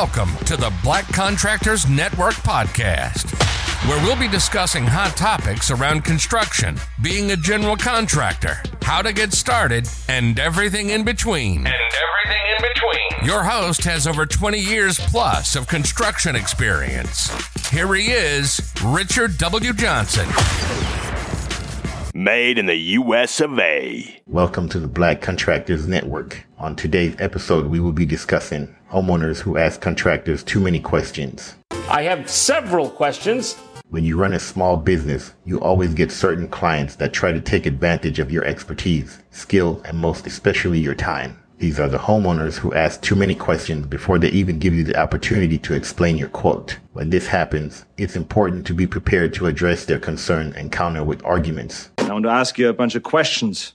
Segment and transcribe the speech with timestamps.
[0.00, 3.34] Welcome to the Black Contractors Network podcast,
[3.88, 9.32] where we'll be discussing hot topics around construction, being a general contractor, how to get
[9.32, 11.66] started, and everything in between.
[11.66, 13.26] And everything in between.
[13.26, 17.32] Your host has over 20 years plus of construction experience.
[17.70, 19.72] Here he is, Richard W.
[19.72, 20.28] Johnson.
[22.14, 24.22] Made in the US of A.
[24.28, 26.44] Welcome to the Black Contractors Network.
[26.56, 31.54] On today's episode, we will be discussing homeowners who ask contractors too many questions.
[31.88, 33.54] I have several questions.
[33.90, 37.64] When you run a small business, you always get certain clients that try to take
[37.64, 41.42] advantage of your expertise, skill, and most especially your time.
[41.58, 44.96] These are the homeowners who ask too many questions before they even give you the
[44.96, 46.78] opportunity to explain your quote.
[46.92, 51.24] When this happens, it's important to be prepared to address their concern and counter with
[51.24, 51.90] arguments.
[51.98, 53.72] I want to ask you a bunch of questions.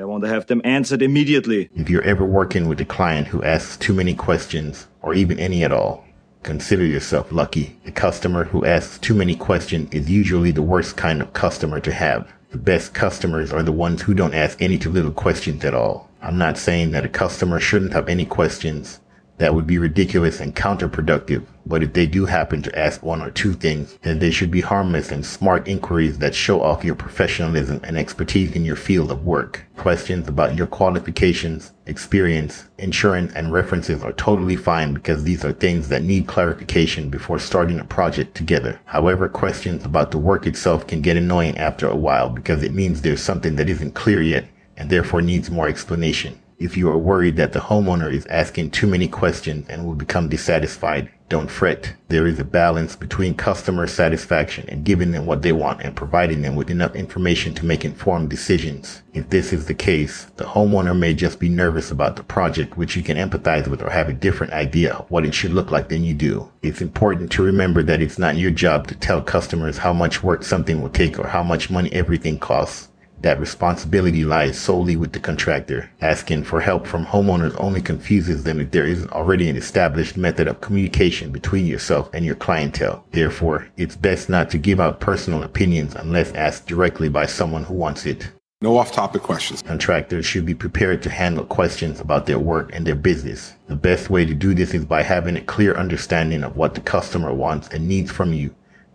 [0.00, 1.68] I want to have them answered immediately.
[1.76, 5.64] If you're ever working with a client who asks too many questions, or even any
[5.64, 6.02] at all,
[6.42, 7.78] consider yourself lucky.
[7.84, 11.92] A customer who asks too many questions is usually the worst kind of customer to
[11.92, 12.32] have.
[12.52, 16.08] The best customers are the ones who don't ask any too little questions at all.
[16.22, 18.98] I'm not saying that a customer shouldn't have any questions.
[19.42, 21.44] That would be ridiculous and counterproductive.
[21.66, 24.60] But if they do happen to ask one or two things, then they should be
[24.60, 29.26] harmless and smart inquiries that show off your professionalism and expertise in your field of
[29.26, 29.64] work.
[29.76, 35.88] Questions about your qualifications, experience, insurance, and references are totally fine because these are things
[35.88, 38.78] that need clarification before starting a project together.
[38.84, 43.02] However, questions about the work itself can get annoying after a while because it means
[43.02, 44.44] there's something that isn't clear yet
[44.76, 46.38] and therefore needs more explanation.
[46.62, 50.28] If you are worried that the homeowner is asking too many questions and will become
[50.28, 51.94] dissatisfied, don't fret.
[52.06, 56.42] There is a balance between customer satisfaction and giving them what they want and providing
[56.42, 59.02] them with enough information to make informed decisions.
[59.12, 62.94] If this is the case, the homeowner may just be nervous about the project, which
[62.94, 65.88] you can empathize with or have a different idea of what it should look like
[65.88, 66.48] than you do.
[66.62, 70.44] It's important to remember that it's not your job to tell customers how much work
[70.44, 72.88] something will take or how much money everything costs.
[73.22, 75.90] That responsibility lies solely with the contractor.
[76.00, 80.48] Asking for help from homeowners only confuses them if there isn't already an established method
[80.48, 83.04] of communication between yourself and your clientele.
[83.12, 87.74] Therefore, it's best not to give out personal opinions unless asked directly by someone who
[87.74, 88.28] wants it.
[88.60, 89.62] No off topic questions.
[89.62, 93.54] Contractors should be prepared to handle questions about their work and their business.
[93.68, 96.80] The best way to do this is by having a clear understanding of what the
[96.80, 98.52] customer wants and needs from you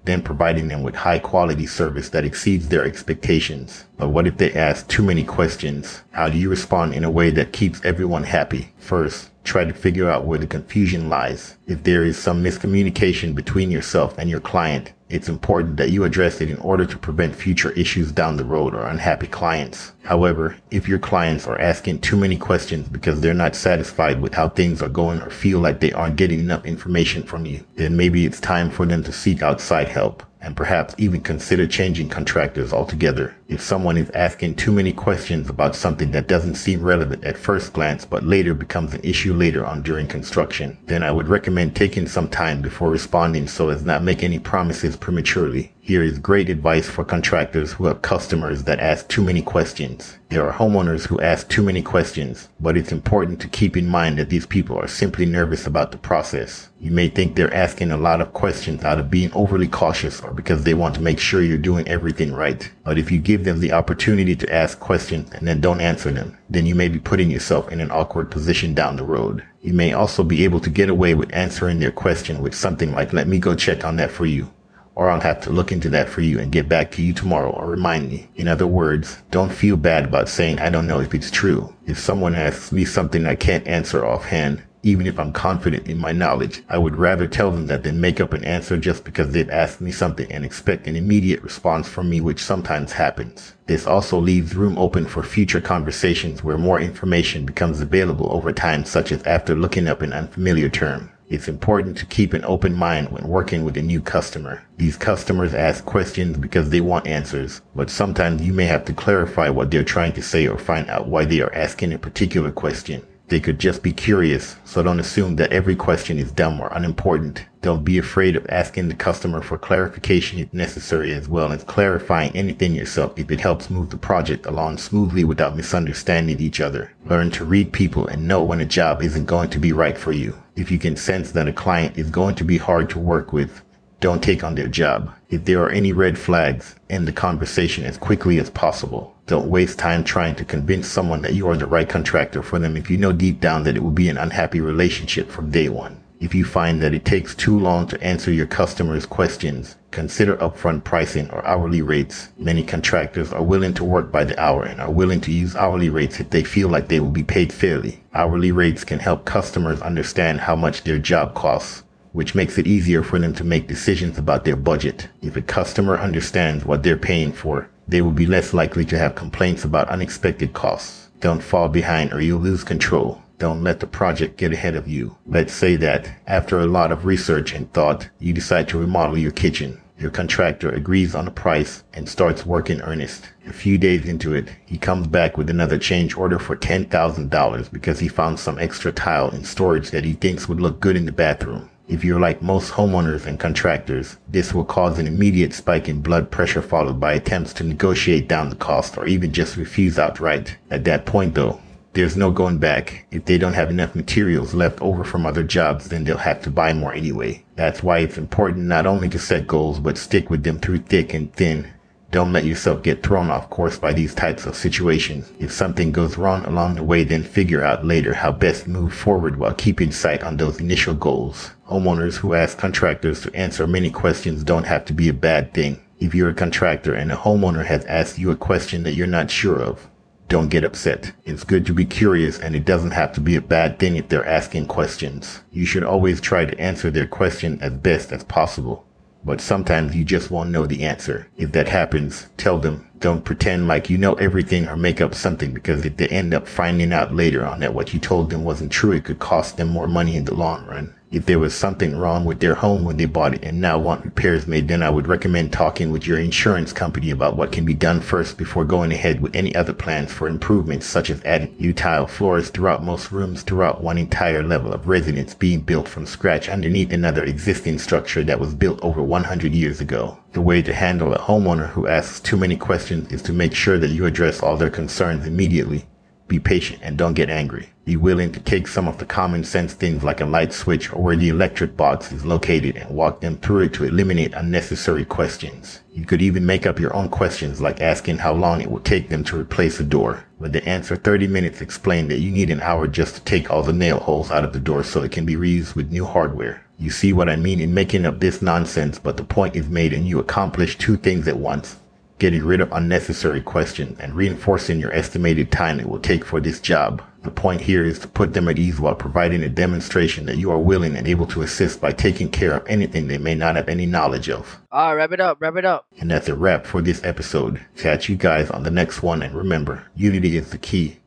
[0.08, 3.86] then providing them with high quality service that exceeds their expectations.
[3.98, 6.04] But what if they ask too many questions?
[6.12, 8.72] How do you respond in a way that keeps everyone happy?
[8.78, 11.58] First, try to figure out where the confusion lies.
[11.66, 16.42] If there is some miscommunication between yourself and your client, it's important that you address
[16.42, 19.94] it in order to prevent future issues down the road or unhappy clients.
[20.04, 24.50] However, if your clients are asking too many questions because they're not satisfied with how
[24.50, 28.26] things are going or feel like they aren't getting enough information from you, then maybe
[28.26, 33.36] it's time for them to seek outside help and perhaps even consider changing contractors altogether.
[33.48, 37.74] If someone is asking too many questions about something that doesn't seem relevant at first
[37.74, 42.08] glance but later becomes an issue later on during construction, then I would recommend taking
[42.08, 45.74] some time before responding so as not to make any promises prematurely.
[45.80, 50.18] Here is great advice for contractors who have customers that ask too many questions.
[50.28, 54.20] There are homeowners who ask too many questions, but it's important to keep in mind
[54.20, 56.68] that these people are simply nervous about the process.
[56.82, 60.34] You may think they're asking a lot of questions out of being overly cautious or
[60.34, 62.70] because they want to make sure you're doing everything right.
[62.84, 66.38] But if you give them the opportunity to ask questions and then don't answer them,
[66.50, 69.44] then you may be putting yourself in an awkward position down the road.
[69.62, 73.14] You may also be able to get away with answering their question with something like,
[73.14, 74.50] let me go check on that for you
[74.98, 77.52] or I'll have to look into that for you and get back to you tomorrow
[77.52, 78.28] or remind me.
[78.36, 81.72] In other words, don't feel bad about saying I don't know if it's true.
[81.86, 86.12] If someone asks me something I can't answer offhand, even if I'm confident in my
[86.12, 89.50] knowledge, I would rather tell them that than make up an answer just because they've
[89.50, 93.54] asked me something and expect an immediate response from me, which sometimes happens.
[93.66, 98.86] This also leaves room open for future conversations where more information becomes available over time,
[98.86, 101.12] such as after looking up an unfamiliar term.
[101.30, 104.64] It's important to keep an open mind when working with a new customer.
[104.78, 109.50] These customers ask questions because they want answers, but sometimes you may have to clarify
[109.50, 113.06] what they're trying to say or find out why they are asking a particular question.
[113.30, 117.46] They could just be curious, so don't assume that every question is dumb or unimportant.
[117.62, 122.34] Don't be afraid of asking the customer for clarification if necessary as well as clarifying
[122.34, 126.94] anything yourself if it helps move the project along smoothly without misunderstanding each other.
[127.06, 130.14] Learn to read people and know when a job isn't going to be right for
[130.14, 130.34] you.
[130.56, 133.62] If you can sense that a client is going to be hard to work with,
[134.00, 135.12] Don't take on their job.
[135.30, 139.16] If there are any red flags, end the conversation as quickly as possible.
[139.26, 142.78] Don't waste time trying to convince someone that you are the right contractor for them
[142.78, 146.00] if you know deep down that it will be an unhappy relationship from day one.
[146.20, 150.84] If you find that it takes too long to answer your customers' questions, consider upfront
[150.84, 152.30] pricing or hourly rates.
[152.38, 155.90] Many contractors are willing to work by the hour and are willing to use hourly
[155.90, 158.04] rates if they feel like they will be paid fairly.
[158.14, 161.84] Hourly rates can help customers understand how much their job costs,
[162.18, 165.08] which makes it easier for them to make decisions about their budget.
[165.22, 169.14] If a customer understands what they're paying for, they will be less likely to have
[169.14, 171.10] complaints about unexpected costs.
[171.20, 173.22] Don't fall behind or you'll lose control.
[173.38, 175.16] Don't let the project get ahead of you.
[175.28, 179.30] Let's say that after a lot of research and thought, you decide to remodel your
[179.30, 179.80] kitchen.
[180.00, 183.30] Your contractor agrees on a price and starts work in earnest.
[183.46, 188.00] A few days into it, he comes back with another change order for $10,000 because
[188.00, 191.12] he found some extra tile in storage that he thinks would look good in the
[191.12, 191.70] bathroom.
[191.88, 196.30] If you're like most homeowners and contractors, this will cause an immediate spike in blood
[196.30, 200.58] pressure followed by attempts to negotiate down the cost or even just refuse outright.
[200.70, 201.62] At that point though,
[201.94, 203.08] there's no going back.
[203.10, 206.52] If they don't have enough materials left over from other jobs, then they'll have to
[206.52, 207.46] buy more anyway.
[207.56, 211.14] That's why it's important not only to set goals, but stick with them through thick
[211.14, 211.72] and thin.
[212.10, 215.30] Don't let yourself get thrown off course by these types of situations.
[215.40, 219.38] If something goes wrong along the way, then figure out later how best move forward
[219.38, 221.52] while keeping sight on those initial goals.
[221.70, 225.82] Homeowners who ask contractors to answer many questions don't have to be a bad thing.
[226.00, 229.30] If you're a contractor and a homeowner has asked you a question that you're not
[229.30, 229.90] sure of,
[230.30, 231.12] don't get upset.
[231.26, 234.08] It's good to be curious and it doesn't have to be a bad thing if
[234.08, 235.42] they're asking questions.
[235.52, 238.87] You should always try to answer their question as best as possible.
[239.24, 241.28] But sometimes you just won't know the answer.
[241.38, 242.88] If that happens, tell them.
[243.00, 246.48] Don't pretend like you know everything or make up something because if they end up
[246.48, 249.68] finding out later on that what you told them wasn't true, it could cost them
[249.68, 250.96] more money in the long run.
[251.10, 254.04] If there was something wrong with their home when they bought it and now want
[254.04, 257.74] repairs made, then I would recommend talking with your insurance company about what can be
[257.74, 261.72] done first before going ahead with any other plans for improvements such as adding new
[261.72, 266.50] tile floors throughout most rooms throughout one entire level of residence being built from scratch
[266.50, 270.18] underneath another existing structure that was built over 100 years ago.
[270.34, 273.78] The way to handle a homeowner who asks too many questions is to make sure
[273.78, 275.86] that you address all their concerns immediately.
[276.28, 277.70] Be patient and don't get angry.
[277.86, 281.02] Be willing to take some of the common sense things like a light switch or
[281.02, 285.80] where the electric box is located and walk them through it to eliminate unnecessary questions.
[285.94, 289.08] You could even make up your own questions like asking how long it would take
[289.08, 290.26] them to replace a door.
[290.38, 293.64] When the answer 30 minutes explain that you need an hour just to take all
[293.64, 296.67] the nail holes out of the door so it can be reused with new hardware.
[296.78, 299.94] You see what I mean in making up this nonsense, but the point is made
[299.94, 301.78] and you accomplish two things at once
[302.20, 306.60] getting rid of unnecessary questions, and reinforcing your estimated time it will take for this
[306.60, 307.02] job.
[307.24, 310.50] The point here is to put them at ease while providing a demonstration that you
[310.52, 313.68] are willing and able to assist by taking care of anything they may not have
[313.68, 314.58] any knowledge of.
[314.72, 315.86] All right, wrap it up, wrap it up.
[316.00, 317.62] And that's a wrap for this episode.
[317.76, 320.98] Catch you guys on the next one, and remember, unity is the key.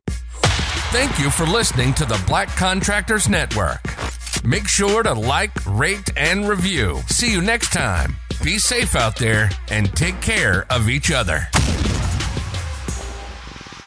[0.92, 3.89] Thank you for listening to the Black Contractors Network.
[4.44, 7.00] Make sure to like, rate, and review.
[7.08, 8.16] See you next time.
[8.42, 11.48] Be safe out there and take care of each other.